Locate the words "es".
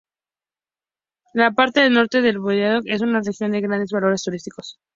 2.87-3.01